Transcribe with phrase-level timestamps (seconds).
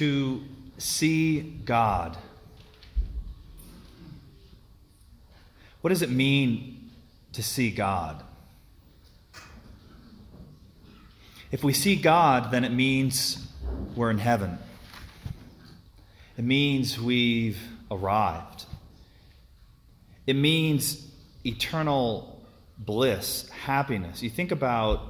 [0.00, 0.42] to
[0.78, 2.16] see God.
[5.82, 6.90] What does it mean
[7.34, 8.22] to see God?
[11.52, 13.46] If we see God, then it means
[13.94, 14.58] we're in heaven.
[16.38, 17.60] It means we've
[17.90, 18.64] arrived.
[20.26, 21.06] It means
[21.44, 22.42] eternal
[22.78, 24.22] bliss, happiness.
[24.22, 25.02] You think about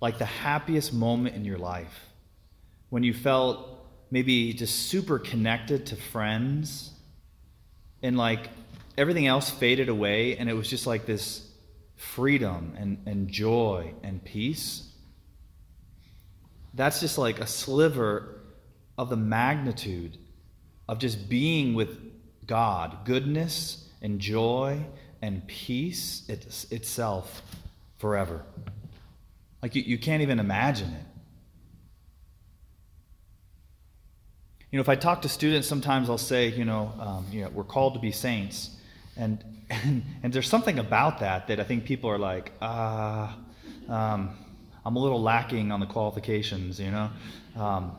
[0.00, 2.06] like the happiest moment in your life
[2.88, 3.71] when you felt
[4.12, 6.90] maybe just super connected to friends
[8.02, 8.50] and like
[8.98, 11.48] everything else faded away and it was just like this
[11.96, 14.86] freedom and, and joy and peace.
[16.74, 18.42] That's just like a sliver
[18.98, 20.18] of the magnitude
[20.90, 21.98] of just being with
[22.46, 24.84] God, goodness and joy
[25.22, 27.40] and peace it, itself
[27.96, 28.44] forever.
[29.62, 31.11] Like you, you can't even imagine it.
[34.72, 37.50] You know, if I talk to students, sometimes I'll say, you know, um, you know,
[37.50, 38.70] we're called to be saints,
[39.18, 43.36] and and, and there's something about that that I think people are like, ah,
[43.86, 44.30] uh, um,
[44.82, 47.10] I'm a little lacking on the qualifications, you know.
[47.54, 47.92] Um,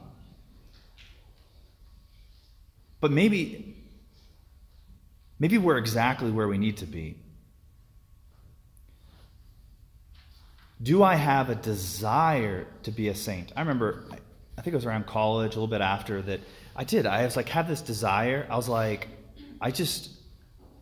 [3.00, 3.76] but maybe,
[5.38, 7.18] maybe we're exactly where we need to be.
[10.82, 13.52] Do I have a desire to be a saint?
[13.56, 14.06] I remember,
[14.58, 16.40] I think it was around college, a little bit after that.
[16.76, 17.06] I did.
[17.06, 18.48] I was like, had this desire.
[18.50, 19.08] I was like,
[19.62, 20.10] I just,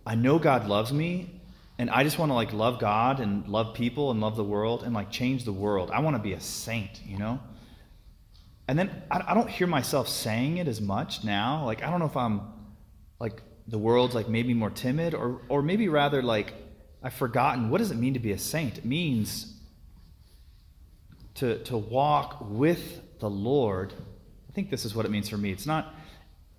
[0.06, 1.42] I know God loves me,
[1.78, 4.84] and I just want to like love God and love people and love the world
[4.84, 5.92] and like change the world.
[5.92, 7.40] I want to be a saint, you know?
[8.68, 11.66] And then I, I don't hear myself saying it as much now.
[11.66, 12.42] Like, I don't know if I'm
[13.20, 16.54] like the world's like maybe more timid or, or maybe rather like
[17.04, 18.80] I've forgotten what does it mean to be a saint?
[18.80, 19.54] It means
[21.36, 23.94] to, to walk with the Lord.
[24.52, 25.52] I think this is what it means for me.
[25.52, 25.96] It's not,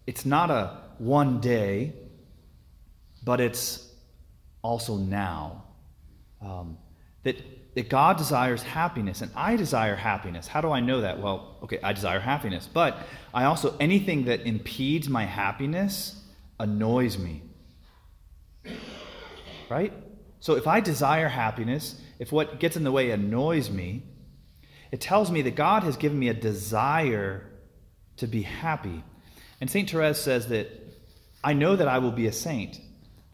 [0.07, 1.93] it's not a one day,
[3.23, 3.87] but it's
[4.63, 5.65] also now.
[6.41, 6.79] Um,
[7.25, 7.37] that
[7.75, 10.47] that God desires happiness and I desire happiness.
[10.47, 11.21] How do I know that?
[11.21, 12.99] Well, okay, I desire happiness, but
[13.33, 16.23] I also, anything that impedes my happiness
[16.61, 17.43] annoys me.
[19.71, 19.93] Right?
[20.41, 24.03] So if I desire happiness, if what gets in the way annoys me,
[24.91, 27.52] it tells me that God has given me a desire
[28.23, 29.03] to be happy.
[29.61, 29.91] And St.
[29.91, 30.69] Therese says that
[31.45, 32.81] I know that I will be a saint,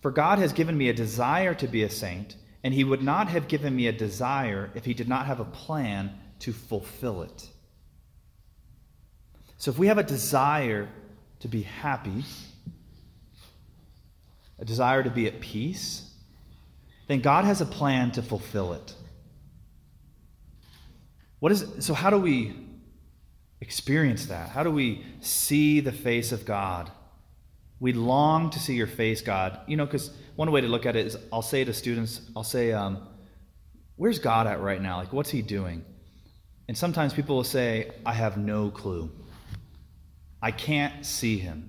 [0.00, 3.28] for God has given me a desire to be a saint and he would not
[3.28, 7.48] have given me a desire if he did not have a plan to fulfill it.
[9.58, 10.88] So if we have a desire
[11.40, 12.24] to be happy,
[14.58, 16.10] a desire to be at peace,
[17.08, 18.94] then God has a plan to fulfill it.
[21.40, 22.67] What is so how do we
[23.60, 24.50] experience that?
[24.50, 26.90] How do we see the face of God?
[27.80, 29.60] We long to see your face, God.
[29.66, 32.44] You know, because one way to look at it is I'll say to students, I'll
[32.44, 33.06] say, um,
[33.96, 34.98] Where's God at right now?
[34.98, 35.84] Like, what's He doing?
[36.68, 39.10] And sometimes people will say, I have no clue.
[40.40, 41.68] I can't see Him.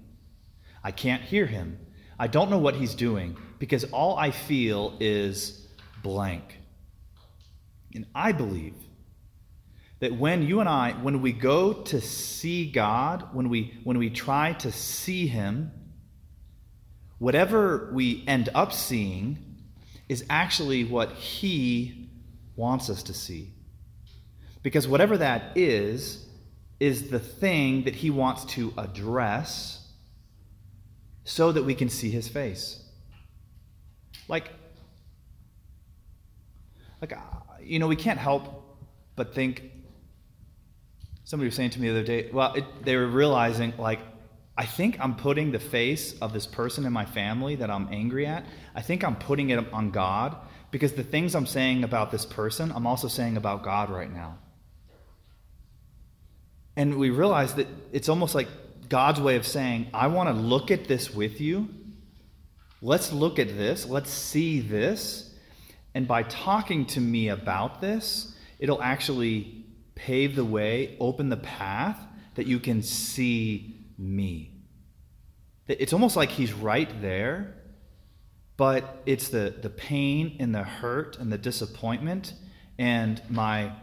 [0.84, 1.80] I can't hear Him.
[2.20, 5.68] I don't know what He's doing because all I feel is
[6.04, 6.60] blank.
[7.96, 8.76] And I believe
[10.00, 14.10] that when you and I, when we go to see God, when we, when we
[14.10, 15.72] try to see Him,
[17.18, 19.58] whatever we end up seeing
[20.08, 22.10] is actually what He
[22.56, 23.54] wants us to see.
[24.64, 26.26] Because whatever that is,
[26.80, 29.86] is the thing that He wants to address
[31.26, 32.82] so that we can see His face.
[34.30, 34.50] Like,
[37.02, 37.14] like
[37.62, 38.78] you know, we can't help
[39.18, 39.72] but think.
[41.30, 44.00] Somebody was saying to me the other day, well, it, they were realizing, like,
[44.58, 48.26] I think I'm putting the face of this person in my family that I'm angry
[48.26, 50.36] at, I think I'm putting it on God
[50.72, 54.40] because the things I'm saying about this person, I'm also saying about God right now.
[56.76, 58.48] And we realize that it's almost like
[58.90, 61.70] God's way of saying, I want to look at this with you.
[62.82, 63.86] Let's look at this.
[63.86, 65.32] Let's see this.
[65.94, 69.59] And by talking to me about this, it'll actually
[70.00, 72.00] pave the way, open the path
[72.36, 74.52] that you can see me.
[75.68, 77.54] It's almost like he's right there,
[78.56, 82.34] but it's the, the pain and the hurt and the disappointment
[82.78, 83.74] and my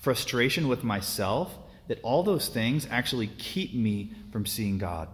[0.00, 1.56] frustration with myself
[1.88, 5.08] that all those things actually keep me from seeing God.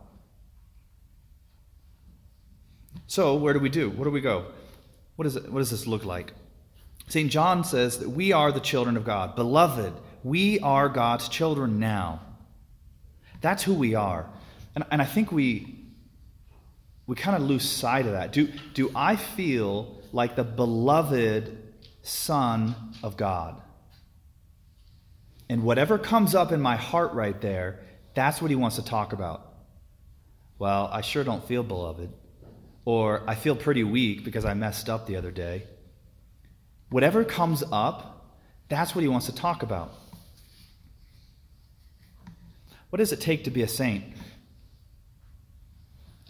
[3.08, 3.90] So, where do we do?
[3.90, 4.46] Where do we go?
[5.16, 6.32] What, is it, what does this look like?
[7.08, 7.30] St.
[7.30, 9.36] John says that we are the children of God.
[9.36, 9.92] Beloved,
[10.22, 12.20] we are God's children now.
[13.40, 14.26] That's who we are.
[14.74, 15.74] And, and I think we,
[17.06, 18.32] we kind of lose sight of that.
[18.32, 21.58] Do, do I feel like the beloved
[22.02, 23.60] Son of God?
[25.48, 27.80] And whatever comes up in my heart right there,
[28.14, 29.52] that's what he wants to talk about.
[30.58, 32.10] Well, I sure don't feel beloved.
[32.84, 35.64] Or I feel pretty weak because I messed up the other day.
[36.90, 38.38] Whatever comes up,
[38.69, 39.92] that's what he wants to talk about.
[42.92, 44.04] What does it take to be a saint?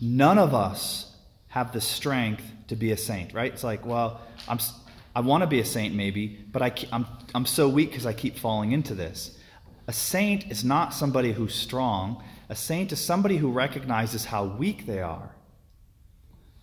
[0.00, 1.12] None of us
[1.49, 3.53] have the strength to be a saint, right?
[3.53, 4.61] It's like, well, I'm,
[5.12, 7.05] I want to be a saint maybe, but I, I'm,
[7.35, 9.37] I'm so weak because I keep falling into this.
[9.88, 12.23] A saint is not somebody who's strong.
[12.49, 15.35] A saint is somebody who recognizes how weak they are,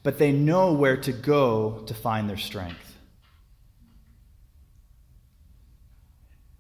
[0.04, 2.96] but they know where to go to find their strength.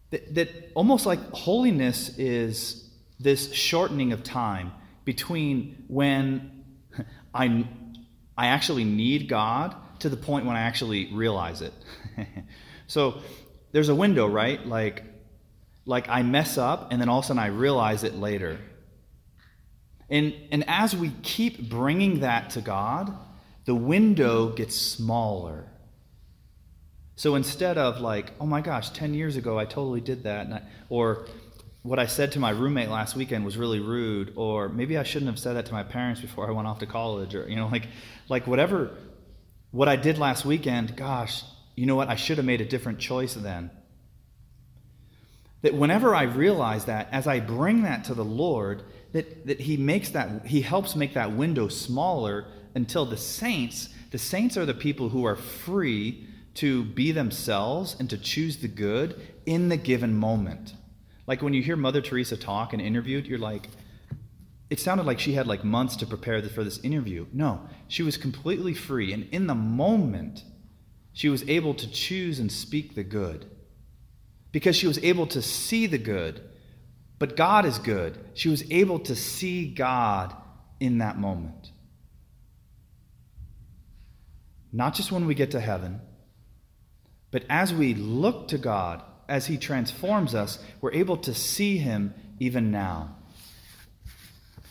[0.09, 2.88] That, that almost like holiness is
[3.19, 4.71] this shortening of time
[5.05, 6.63] between when
[7.33, 7.67] I,
[8.37, 11.73] I actually need God to the point when I actually realize it.
[12.87, 13.21] so
[13.71, 14.65] there's a window, right?
[14.65, 15.03] Like,
[15.85, 18.59] like I mess up and then all of a sudden I realize it later.
[20.09, 23.15] And, and as we keep bringing that to God,
[23.65, 25.65] the window gets smaller.
[27.15, 30.61] So instead of like, oh my gosh, 10 years ago I totally did that, I,
[30.89, 31.27] or
[31.81, 35.31] what I said to my roommate last weekend was really rude, or maybe I shouldn't
[35.31, 37.67] have said that to my parents before I went off to college, or, you know,
[37.71, 37.87] like,
[38.27, 38.91] like whatever,
[39.71, 41.43] what I did last weekend, gosh,
[41.75, 43.71] you know what, I should have made a different choice then.
[45.61, 48.83] That whenever I realize that, as I bring that to the Lord,
[49.13, 52.45] that, that He makes that, He helps make that window smaller
[52.75, 58.09] until the saints, the saints are the people who are free to be themselves and
[58.09, 60.73] to choose the good in the given moment.
[61.29, 63.69] Like when you hear Mother Teresa talk and interviewed, you're like,
[64.71, 67.27] it sounded like she had like months to prepare for this interview.
[67.31, 69.13] No, she was completely free.
[69.13, 70.43] And in the moment,
[71.13, 73.45] she was able to choose and speak the good
[74.51, 76.41] because she was able to see the good.
[77.19, 78.17] But God is good.
[78.33, 80.35] She was able to see God
[80.79, 81.69] in that moment.
[84.73, 86.01] Not just when we get to heaven,
[87.29, 92.13] but as we look to God, as He transforms us, we're able to see Him
[92.39, 93.15] even now.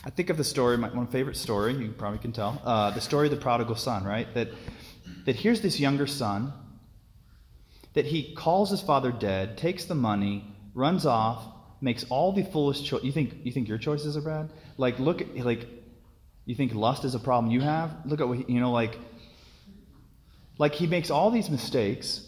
[0.04, 3.00] I think of the story, my one favorite story, you probably can tell, uh, the
[3.00, 4.32] story of the prodigal son, right?
[4.34, 4.48] That,
[5.26, 6.52] that here's this younger son
[7.94, 11.44] that he calls his father dead, takes the money, runs off,
[11.80, 13.04] makes all the foolish choices.
[13.04, 14.50] You think you think your choices are bad?
[14.76, 15.66] Like look at like
[16.44, 17.90] you think lust is a problem you have?
[18.04, 18.96] Look at what he, you know like
[20.58, 22.27] like he makes all these mistakes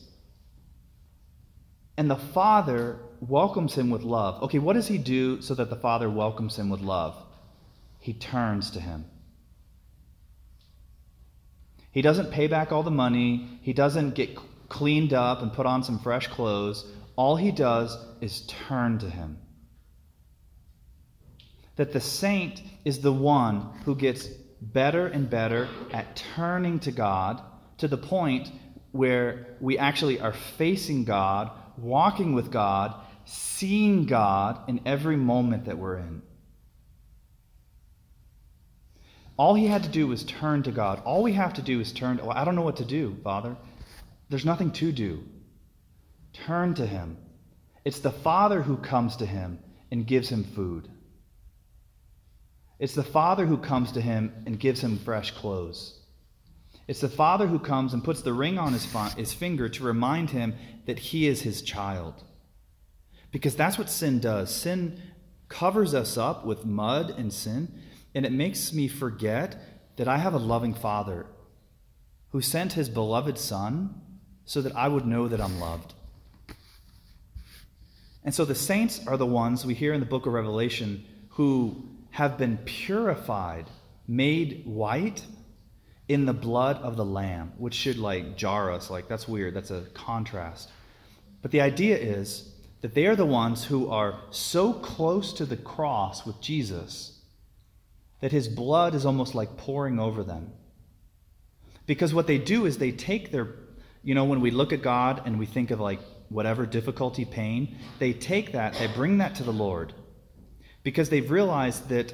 [2.01, 4.43] and the father welcomes him with love.
[4.45, 7.15] Okay, what does he do so that the father welcomes him with love?
[7.99, 9.05] He turns to him.
[11.93, 13.59] He doesn't pay back all the money.
[13.61, 14.39] He doesn't get
[14.71, 16.87] cleaned up and put on some fresh clothes.
[17.17, 19.37] All he does is turn to him.
[21.77, 24.27] That the saint is the one who gets
[24.63, 27.43] better and better at turning to God
[27.77, 28.51] to the point
[28.93, 32.95] where we actually are facing God, walking with God,
[33.25, 36.23] seeing God in every moment that we're in.
[39.37, 41.03] All he had to do was turn to God.
[41.05, 42.19] All we have to do is turn.
[42.19, 43.57] To, well, I don't know what to do, Father.
[44.29, 45.25] There's nothing to do.
[46.33, 47.17] Turn to him.
[47.85, 49.59] It's the Father who comes to him
[49.91, 50.89] and gives him food.
[52.79, 56.00] It's the Father who comes to him and gives him fresh clothes.
[56.91, 60.31] It's the Father who comes and puts the ring on his, his finger to remind
[60.31, 60.57] him
[60.87, 62.25] that he is his child.
[63.31, 64.53] Because that's what sin does.
[64.53, 65.01] Sin
[65.49, 67.73] covers us up with mud and sin,
[68.13, 69.55] and it makes me forget
[69.99, 71.27] that I have a loving Father
[72.31, 73.95] who sent his beloved Son
[74.45, 75.95] so that I would know that I'm loved.
[78.25, 81.89] And so the saints are the ones we hear in the book of Revelation who
[82.11, 83.67] have been purified,
[84.09, 85.25] made white
[86.11, 88.91] in the blood of the Lamb, which should like jar us.
[88.91, 89.55] Like, that's weird.
[89.55, 90.69] That's a contrast.
[91.41, 95.57] But the idea is that they are the ones who are so close to the
[95.57, 97.21] cross with Jesus
[98.21, 100.51] that his blood is almost like pouring over them.
[101.87, 103.55] Because what they do is they take their
[104.03, 107.77] you know, when we look at God and we think of like whatever difficulty, pain,
[107.99, 109.93] they take that, they bring that to the Lord
[110.83, 112.13] because they've realized that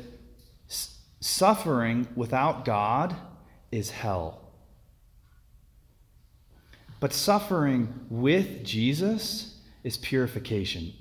[1.20, 3.16] suffering without God
[3.70, 4.40] is hell.
[7.00, 10.92] But suffering with Jesus is purification.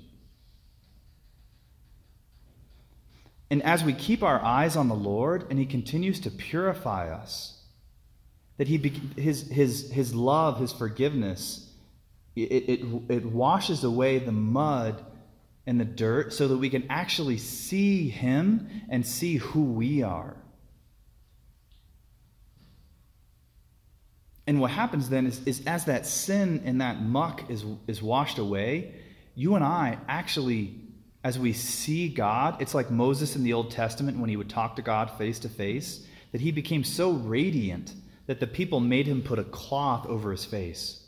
[3.50, 7.56] And as we keep our eyes on the Lord and He continues to purify us,
[8.58, 8.78] that he,
[9.16, 11.70] his, his, his love, His forgiveness,
[12.34, 15.04] it, it, it washes away the mud
[15.66, 20.36] and the dirt so that we can actually see Him and see who we are.
[24.46, 28.38] And what happens then is, is as that sin and that muck is, is washed
[28.38, 28.94] away,
[29.34, 30.74] you and I actually,
[31.24, 34.76] as we see God, it's like Moses in the Old Testament when he would talk
[34.76, 37.92] to God face to face, that he became so radiant
[38.26, 41.04] that the people made him put a cloth over his face.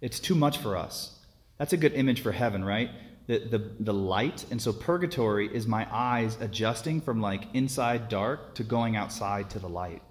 [0.00, 1.18] It's too much for us.
[1.58, 2.90] That's a good image for heaven, right?
[3.26, 4.44] The, the, the light.
[4.50, 9.58] And so purgatory is my eyes adjusting from like inside dark to going outside to
[9.58, 10.02] the light.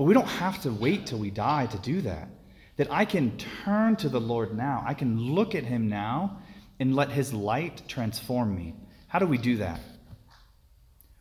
[0.00, 2.30] But we don't have to wait till we die to do that.
[2.78, 4.82] That I can turn to the Lord now.
[4.86, 6.38] I can look at Him now
[6.78, 8.74] and let His light transform me.
[9.08, 9.78] How do we do that?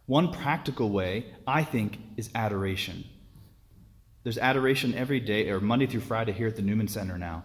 [0.05, 3.03] One practical way, I think, is adoration.
[4.23, 7.43] There's adoration every day, or Monday through Friday here at the Newman Center now.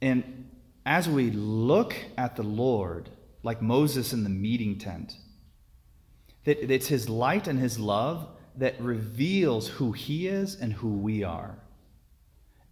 [0.00, 0.50] And
[0.86, 3.10] as we look at the Lord,
[3.42, 5.16] like Moses in the meeting tent,
[6.44, 11.24] that it's His light and His love that reveals who He is and who we
[11.24, 11.58] are.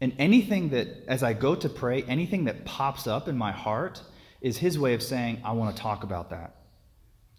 [0.01, 4.03] And anything that, as I go to pray, anything that pops up in my heart
[4.41, 6.57] is His way of saying, I want to talk about that.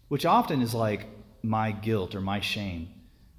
[0.08, 1.06] Which often is like
[1.42, 2.88] my guilt or my shame,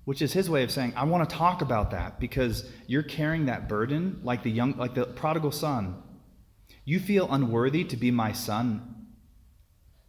[0.06, 3.46] which is His way of saying, I want to talk about that because you're carrying
[3.46, 6.02] that burden like the young, like the prodigal son.
[6.84, 8.95] You feel unworthy to be my son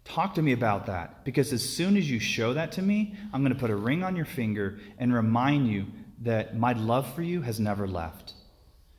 [0.07, 3.43] Talk to me about that because as soon as you show that to me, I'm
[3.43, 5.87] going to put a ring on your finger and remind you
[6.23, 8.33] that my love for you has never left,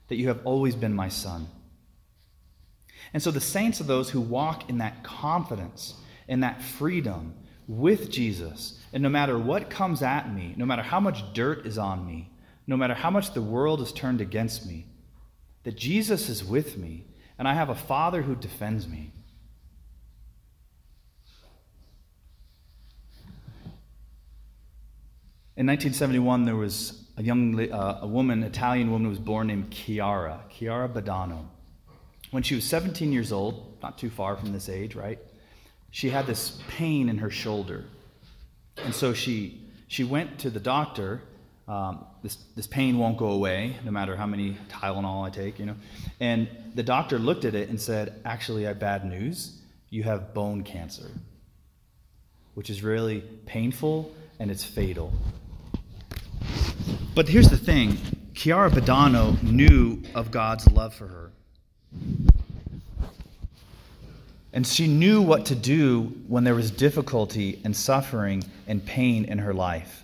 [0.10, 1.48] that you have always been my son.
[3.14, 5.96] And so the saints are those who walk in that confidence,
[6.28, 7.36] in that freedom
[7.68, 8.78] with Jesus.
[8.92, 12.30] And no matter what comes at me, no matter how much dirt is on me,
[12.68, 14.88] no matter how much the world is turned against me,
[15.64, 17.06] that Jesus is with me
[17.40, 19.14] and I have a Father who defends me.
[25.58, 29.72] In 1971, there was a young uh, a woman, Italian woman, who was born named
[29.72, 31.46] Chiara, Chiara Badano.
[32.30, 35.18] When she was 17 years old, not too far from this age, right?
[35.90, 37.86] She had this pain in her shoulder.
[38.78, 41.24] And so she, she went to the doctor.
[41.68, 45.66] Um, this, this pain won't go away, no matter how many Tylenol I take, you
[45.66, 45.76] know.
[46.20, 49.60] And the doctor looked at it and said, Actually, I have bad news.
[49.90, 51.10] You have bone cancer,
[52.54, 55.12] which is really painful and it's fatal.
[57.18, 57.98] But here's the thing
[58.36, 61.32] Chiara Badano knew of God's love for her.
[64.54, 69.40] And she knew what to do when there was difficulty and suffering and pain in
[69.40, 70.04] her life.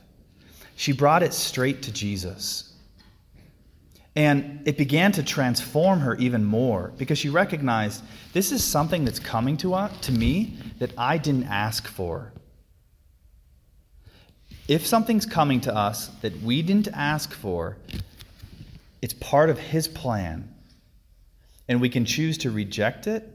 [0.76, 2.74] She brought it straight to Jesus.
[4.16, 8.04] And it began to transform her even more because she recognized
[8.34, 12.34] this is something that's coming to, us, to me that I didn't ask for.
[14.68, 17.78] If something's coming to us that we didn't ask for,
[19.02, 20.54] it's part of His plan.
[21.68, 23.30] And we can choose to reject it,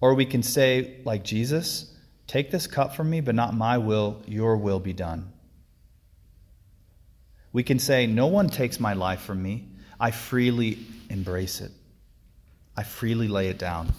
[0.00, 1.92] or we can say, like Jesus,
[2.26, 5.32] take this cup from me, but not my will, your will be done.
[7.52, 9.66] We can say, no one takes my life from me.
[9.98, 10.78] I freely
[11.10, 11.72] embrace it,
[12.76, 13.92] I freely lay it down.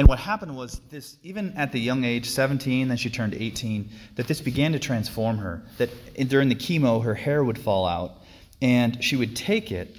[0.00, 3.90] And what happened was this, even at the young age, 17, then she turned 18,
[4.14, 5.62] that this began to transform her.
[5.76, 5.90] That
[6.26, 8.14] during the chemo, her hair would fall out,
[8.62, 9.94] and she would take it,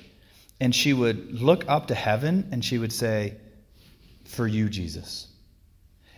[0.60, 3.36] and she would look up to heaven, and she would say,
[4.26, 5.28] For you, Jesus.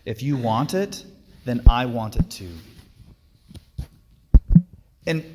[0.05, 1.03] If you want it,
[1.43, 2.53] then I want it too.
[5.05, 5.25] And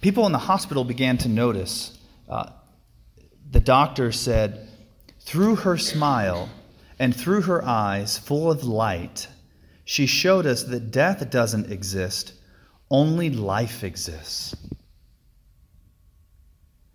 [0.00, 1.98] people in the hospital began to notice.
[2.26, 2.48] Uh,
[3.50, 4.70] the doctor said,
[5.20, 6.48] through her smile,
[6.98, 9.28] and through her eyes, full of light,
[9.84, 12.32] she showed us that death doesn't exist,
[12.90, 14.54] only life exists.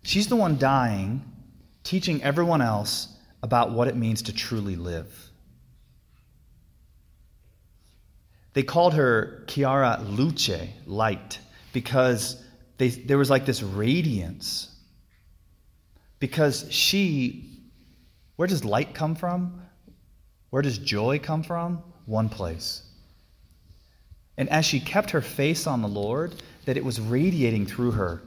[0.02, 1.24] She's the one dying,
[1.82, 3.08] teaching everyone else
[3.42, 5.12] about what it means to truly live.
[8.52, 11.38] They called her Chiara Luce, light,
[11.72, 12.42] because
[12.78, 14.70] they, there was like this radiance.
[16.20, 17.60] Because she,
[18.36, 19.60] where does light come from?
[20.54, 21.82] Where does joy come from?
[22.06, 22.82] One place.
[24.36, 28.22] And as she kept her face on the Lord, that it was radiating through her.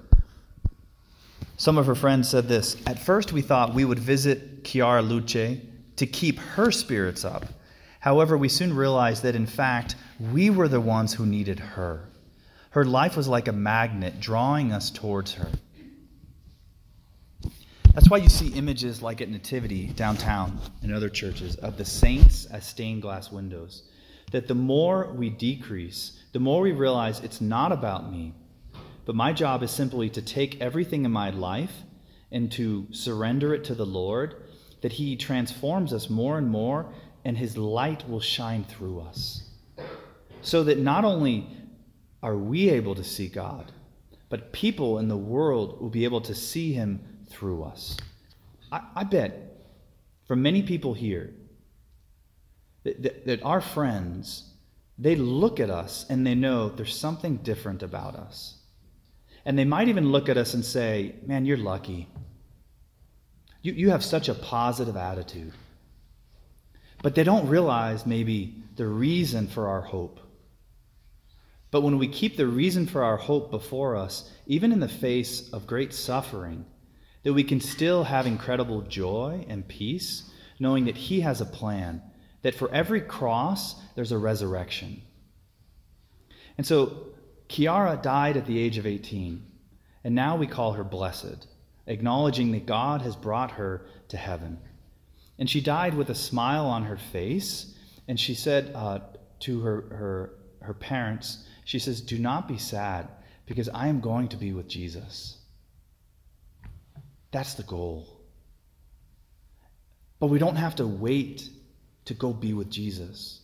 [1.55, 5.62] Some of her friends said this At first, we thought we would visit Chiara Luce
[5.96, 7.46] to keep her spirits up.
[8.01, 12.10] However, we soon realized that in fact, we were the ones who needed her.
[12.72, 15.50] Her life was like a magnet drawing us towards her.
[17.98, 22.46] That's why you see images like at Nativity downtown and other churches of the saints
[22.46, 23.89] as stained glass windows.
[24.32, 28.36] That the more we decrease, the more we realize it's not about me,
[29.06, 31.72] but my job is simply to take everything in my life
[32.32, 34.44] and to surrender it to the Lord,
[34.82, 36.94] that He transforms us more and more,
[37.25, 39.50] and His light will shine through us.
[40.44, 41.48] So that not only
[42.22, 43.72] are we able to see God,
[44.30, 47.98] but people in the world will be able to see Him through us.
[48.72, 49.57] I, I bet
[50.27, 51.34] from many people here
[52.84, 54.51] that, that, that our friends,
[54.98, 58.55] they look at us and they know there's something different about us.
[59.46, 62.10] And they might even look at us and say, Man, you're lucky.
[63.62, 65.53] You, you have such a positive attitude.
[67.01, 70.19] But they don't realize maybe the reason for our hope.
[71.69, 75.50] But when we keep the reason for our hope before us, even in the face
[75.51, 76.65] of great suffering,
[77.27, 80.31] that we can still have incredible joy and peace,
[80.62, 82.01] knowing that He has a plan,
[82.41, 85.01] that for every cross, there's a resurrection.
[86.57, 87.07] And so,
[87.50, 89.46] Chiara died at the age of 18,
[90.05, 91.48] and now we call her blessed,
[91.86, 94.60] acknowledging that God has brought her to heaven.
[95.38, 97.75] And she died with a smile on her face,
[98.07, 99.00] and she said uh,
[99.41, 103.10] to her, her, her parents, She says, Do not be sad,
[103.46, 105.37] because I am going to be with Jesus.
[107.31, 108.07] That's the goal.
[110.19, 111.50] But we don't have to wait
[112.05, 113.41] to go be with Jesus.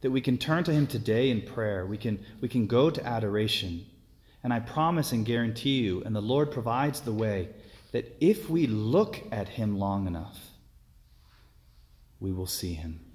[0.00, 1.86] That we can turn to him today in prayer.
[1.86, 3.86] We can, we can go to adoration.
[4.42, 7.50] And I promise and guarantee you, and the Lord provides the way,
[7.92, 10.38] that if we look at him long enough,
[12.18, 13.11] we will see him.